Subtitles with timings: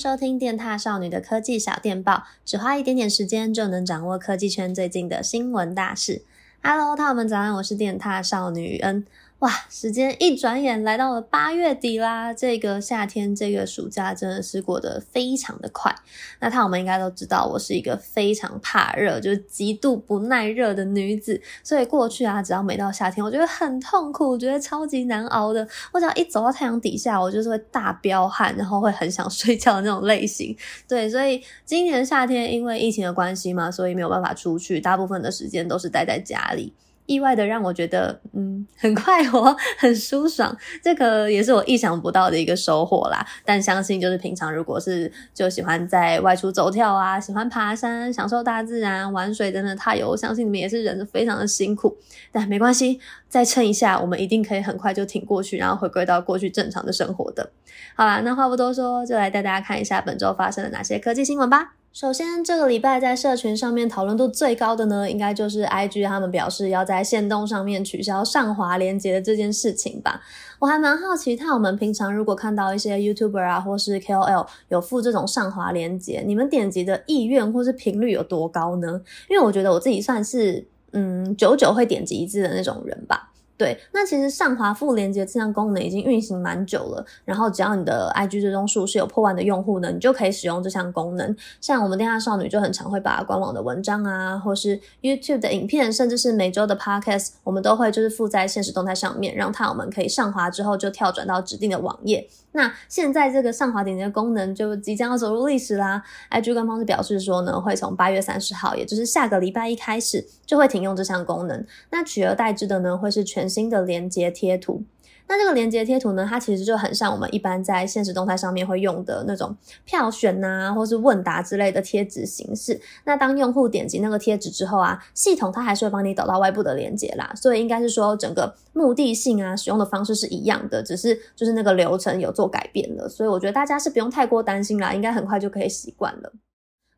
[0.00, 6.22] 收听电踏少女的科技小电报，只花一点点时间就能掌握科技圈最近的新闻大事。
[6.62, 9.04] Hello，朋友们早安，我是电踏少女恩。
[9.40, 12.30] 哇，时间一转眼来到了八月底啦！
[12.34, 15.94] 这个夏天，这个暑假真的是过得非常的快。
[16.40, 21.40] 那他我们应该都知道，我是一个非常怕热，就是极度不耐热的女子。
[21.64, 25.66] 所以过去啊，只要每到夏天，我觉得很痛苦，我觉得超级难熬的。
[25.90, 30.54] 我只要一走到太阳底下，我就是会大飙汗，然后会很想睡觉的那种类型。
[30.86, 36.74] 对，所以今年夏天因为疫情的关系嘛，所以没有办法出去，大部分的时间都是待在家里。
[37.10, 43.26] 意外的让我觉得，嗯，很快活， 很舒爽，这个也是我意想不到的一个收获啦。
[43.44, 51.96] 但相信就是平常如果是就喜欢在外出走跳啊，喜欢爬山、享受大自然、玩水等等踏游，相信你们也是忍得非常的辛苦。
[52.30, 57.50] 但没关系，再撑一下，我们一定可以很快就挺过去，然后回归到过去正常的生活的。
[57.96, 61.79] 好啦，那话不多说，就来带大家看一下本周发生了哪些科技新闻吧。
[61.92, 70.22] 首先，这个礼拜在社群上面讨论度最高的呢，应该就是 IG 他们表示要在限动上面取消上滑连接的这件事情吧。
[70.60, 79.02] 我还蛮好奇，看我们平常如果看到一些 YouTuber 啊，或是 KOL 有附这种上滑连接，你们点击的意愿或是频率有多高呢？
[79.28, 83.32] 因为我觉得我自己算是嗯久久会点击一次的那种人吧。
[83.60, 91.36] 对，那其实上滑附连接这项功能已经运行蛮久了，然后只要你的 IG 追踪数是有破万的用户呢，你就可以使用这项功能。
[91.60, 102.26] 像我们电獭少女就很常会把官网的文章啊，或是 YouTube 的影片，甚至是每周的 Podcast，我们都会就是附在现实动态上面，让他我们可以上滑之后就跳转到指定的网页。
[102.52, 106.02] 那现在这个上滑点击的功能就即将要走入历史啦。
[106.30, 111.64] IG 官方是表示说呢，会从八月三十号，也就是下个礼拜一开始，就会停用这项功能。
[111.90, 114.84] 那取而代之的呢，会是全新的连接贴图。
[115.32, 122.80] 那这个连接贴图呢，它其实就很像我们一般在现实动态上面会用的那种票选啊，或是问答之类的贴纸形式。
[123.04, 127.32] 那当用户点击那个贴纸之后啊，系统它还是会帮你导到外部的连接啦。
[127.36, 133.08] 所以应该是说整个目的性啊，使用的方式是一样的，只是就是那个流程有做改变了。
[133.08, 136.32] 所以我觉得大家是不用太过担心啦，应该很快就可以习惯了。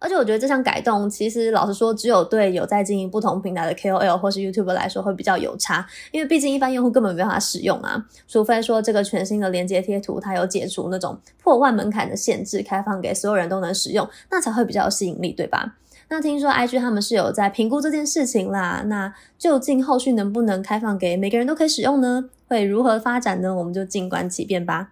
[0.02, 15.76] 而且我觉得这项改动，其实老实说，只有对有在经营不同平台的 KOL 或是 YouTube 来说会比较有差，因为毕竟一般用户根本没办法使用啊，除非说这个全新的连接贴图它有解除那种破万门槛的限制，开放给所有人都能使用，那才会比较有吸引力，对吧？
[16.08, 22.28] 那听说 IG 他们是有在评估这件事情啦，那究竟后续能不能开放给每个人都可以使用呢？
[22.48, 23.54] 会如何发展呢？
[23.54, 24.91] 我们就静观其变吧。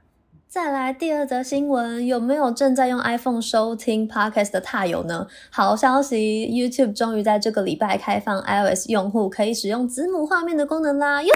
[0.50, 5.28] 再来第二则新闻，有没有正在用 iPhone 收听 Podcast 的踏友呢？
[5.48, 11.22] 好消息，YouTube 终于在这个礼拜开放 iOS 用户可以使用子母画面的功能啦！
[11.22, 11.30] 哟。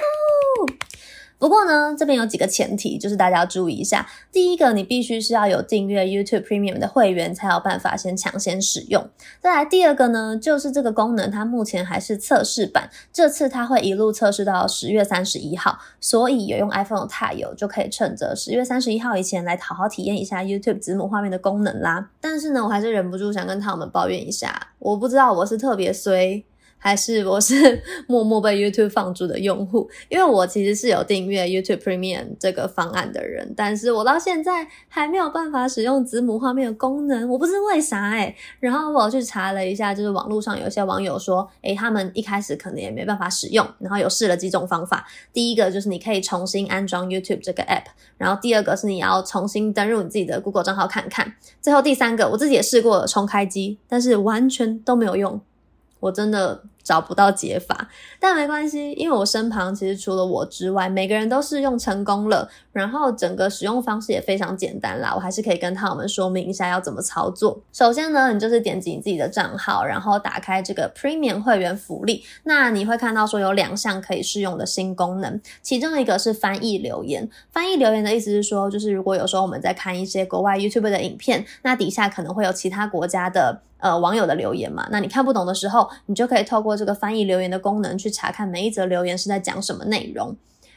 [1.44, 4.06] 不过呢，这边有几个前提，就是大家要注意一下。
[4.32, 9.06] 第一个，你必须是要有订阅 YouTube Premium 的会员，才有办法先抢先使用。
[9.42, 22.08] 再来第二个呢，就是这个功能它目前还是测试版，这次它会一路测试到十月三十一号，所以有用 iPhone 的塔友就可以趁着十月三十一号以前来好好体验一下 YouTube 子母画面的功能啦。
[22.22, 26.42] 但是呢，我还是忍不住想跟他们抱怨一下，我不知道我是特别衰。
[26.84, 38.36] 还是我是默默被 YouTube 放逐的用户，因为我其实是有订阅 YouTube Premium 这个方案的人，但是我到现在还没有办法使用子母画面的功能，我不知为啥诶。
[38.60, 45.06] 然后我去查了一下，就是网络上有些网友说，诶，他们一开始可能也没办法使用，然后有试了几种方法。
[45.32, 47.84] 第一个就是你可以重新安装 YouTube 这个 App，
[48.18, 55.40] 然后第二个是你要重新登入你自己的 Google 账号看看，最后第三个我自己也试过了重开机，但是完全都没有用，
[56.00, 56.64] 我真的。
[56.84, 57.88] 找不到解法，
[58.20, 65.12] 但没关系，因为我身旁其实除了我之外，每个人都试用成功了，然后整个使用方式也非常简单啦。
[65.14, 67.58] 我还是可以跟他们说明一下要怎么操作。
[67.72, 77.28] 首先呢，你就是点击你自己的账号，然后打开这个 Premium 会员福利，那你会看到说有两项可以试用的新功能，其中一个是翻译留言。
[77.50, 90.36] 翻译留言的意思是说，就是如果有时候我们在看一些国外 YouTube 的影片，那底下可能会有其他国家的呃网友的留言嘛，那你看不懂的时候，你就可以透过这个翻译留言的功能去查看每一则留言是在讲什么内容。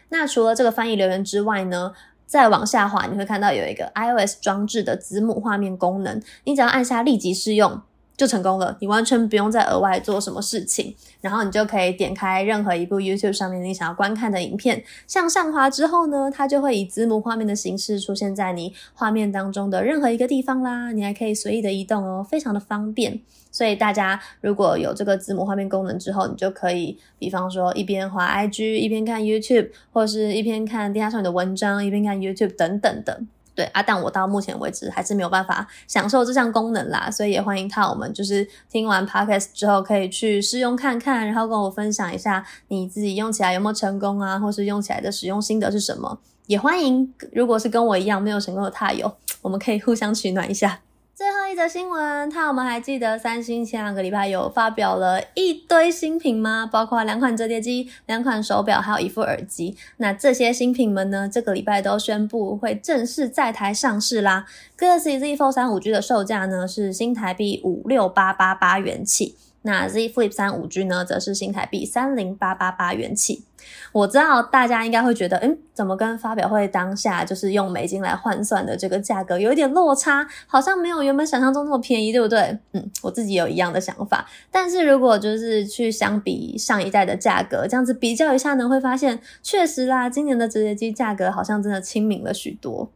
[0.09, 1.94] 那除了这个翻译留言之外呢，
[2.25, 7.81] 再往下滑你会看到有一个 iOS 装置的子母画面功能，你只要按下立即试用
[8.17, 23.19] 就成功了，你完全不用再额外做什么事情，然后你就可以点开任何一部 YouTube 上面你想要观看的影片，向上滑之后呢，它就会以字幕画面的形式出现在你画面当中的任何一个地方啦，你还可以随意的移动哦，非常的方便。
[23.51, 33.21] 所以大家如果有这个字母画面功能之后，你就可以，比方说一边滑 IG，一边看 YouTube，或是一边看电獭少的文章，一边看 YouTube 等等的。
[33.57, 46.19] 对啊，但我到目前为止还是没有办法享受这项功能啦，所以也欢迎他我们就是听完 podcast 之后可以去试用看看，然后跟我分享一下你自己用起来有没有成功啊，或是用起来的使用心得是什么。
[46.45, 49.12] 也欢迎如果是跟我一样没有成功的踏友，
[49.42, 50.80] 我们可以互相取暖一下。
[51.17, 56.69] 最后一则新闻，那我们还记得三星前两个礼拜有发表了一堆新品吗？
[56.71, 59.75] 包括两款折叠机、两款手表，还有一副耳机。
[59.97, 64.45] 那这些新品们呢，这个礼拜都宣布会正式在台上市啦。
[64.77, 69.35] Galaxy Z Fold 三五 G 的售价呢是新台币五六八八八元起。
[69.67, 73.43] 那 Z Flip 3 5G 呢，则是新台币三零八八八元起。
[73.91, 82.57] 我知道大家应该会觉得，嗯，怎么跟发表会当下就是用美金来换算的这个价格有一点落差，好像没有原本想象中那么便宜，对不对？
[82.71, 84.25] 嗯，我自己有一样的想法。
[84.49, 92.89] 但是如果就是去相比上一代的价格，这样子比较一下呢，会发现确实啦，今年的折叠机价格好像真的亲民了许多。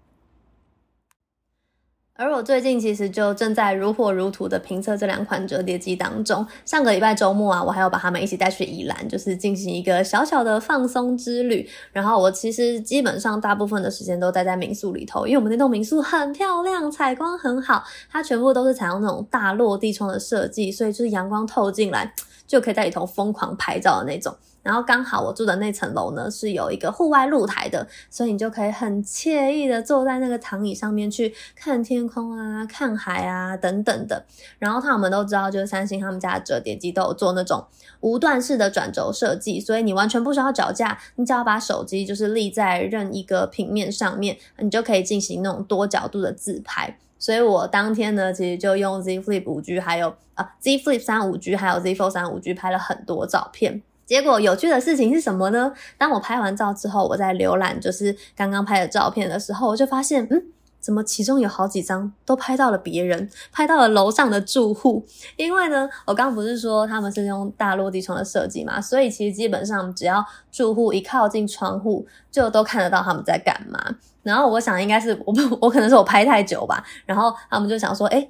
[2.22, 6.46] 而我最近其实就正在如火如荼的评测这两款折叠机当中。
[6.64, 11.68] 上个礼拜周末啊，我还要把他们一起带去宜兰，就是进行一个小小的放松之旅。
[11.92, 22.14] 然后我其实基本上大部分的时间都待在民宿里头，因为我们那栋民宿很漂亮，采光很好，它全部都是采用那种大落地窗的设计，所以就是阳光透进来，
[22.46, 24.36] 就可以在里头疯狂拍照的那种。
[24.64, 34.24] 然后刚好我住的那层楼呢，是有一个户外露台的，所以你就可以很惬意的坐在那个躺椅上面去看天空啊、看海啊等等的。
[34.60, 37.66] 然后他们都知道，就是三星他们家的折叠机都有做那种
[38.02, 46.98] 无段式的转轴设计，所以你完全不需要脚架，你只要把手机就是立在任一个平面上面，你就可以进行那种多角度的自拍。
[47.18, 53.84] 所以我当天呢，其实就用 Z Flip 5G 还有啊 Z Flip 3 5G 还有 Z Fold 3 5G 拍了很多照片。
[54.12, 55.72] 结果有趣的事情是什么呢？
[55.98, 60.44] 当我拍完照之后，我在浏览就是刚刚拍的照片的时候，我就发现，嗯，
[60.82, 65.06] 怎么其中有好几张都拍到了别人，拍到了楼上的住户。
[65.38, 70.22] 因为呢，我刚不是说他们是用大落地窗的设计嘛，所以其实基本上只要
[70.52, 73.80] 住户一靠近窗户，就都看得到他们在干嘛。
[74.24, 78.30] 然后我想应该是我不，我可能是我拍太久吧，然后他们就想说，诶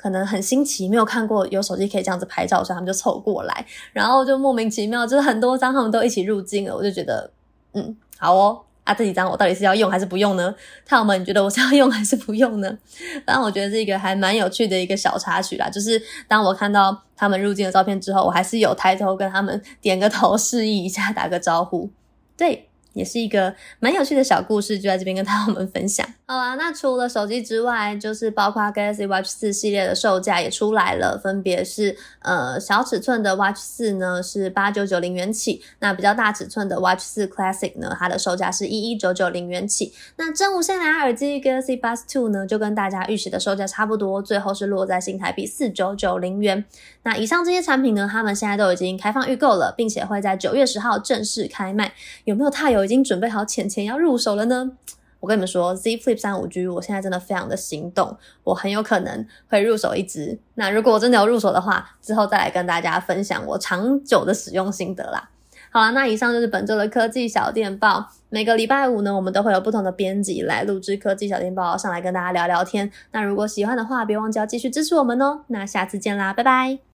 [0.00, 7.30] 可能很新奇，没有看过有手机可以这样子拍照，所以他们就凑过来，然后就莫名其妙，就是很多张他们都一起入镜了，我就觉得，
[7.74, 10.54] 嗯，好哦，啊，这几张我到底是要用还是不用呢？
[10.86, 12.78] 看我们，你觉得我是要用还是不用呢？
[13.26, 21.90] 反正我觉得是一个还蛮有趣的一个小插曲啦，就是当我看到他们入镜的照片之后，我还是有抬头跟他们点个头示意一下，打个招呼，
[22.38, 22.69] 对。
[22.92, 26.06] 也是一个蛮有趣的小故事，就在这边跟他们分享。
[26.26, 39.92] 好啦，那除了手机之外，就是包括 Galaxy Watch 4系列的售价也出来了，分别是呃小尺寸的 Watch 4呢是八九九零元起，那比较大尺寸的 Watch 4 Classic 呢，它的售价是一一九九零元起。
[40.16, 46.64] 那真无线蓝牙耳机 Galaxy Buds 2呢，就跟大家预期的售价差不多，最后是落在新台币四九九零元。
[47.02, 51.92] 那以上这些产品呢，他们现在都已经开放预购了，并且会在九月十号正式开卖。
[52.24, 54.72] 有没有太有已经准备好钱钱要入手了呢？
[55.20, 60.36] 我跟你们说，Z Flip 3 5G，我现在真的非常的心动，我很有可能会入手一支。
[60.54, 65.30] 那如果我真的有入手的话，之后再来跟大家分享我长久的使用心得啦。
[65.70, 68.10] 好啦，那以上就是本周的科技小电报。
[68.28, 72.90] 每个礼拜五呢，我们都会有不同的编辑来录制科技小电报，上来跟大家聊聊天。
[73.12, 75.44] 那如果喜欢的话，别忘记要继续支持我们哦。
[75.46, 76.80] 那下次见啦，拜拜。